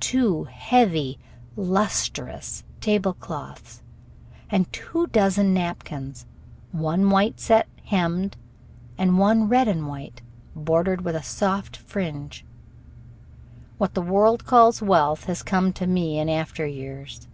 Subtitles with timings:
[0.00, 1.18] Two heavy,
[1.56, 3.82] lustrous table cloths
[4.48, 6.24] and two dozen napkins,
[6.72, 8.34] one white set hemmed,
[8.96, 10.22] and one red and white,
[10.56, 12.46] bordered with a soft fringe.
[13.76, 17.28] What the world calls wealth has come to me in after years.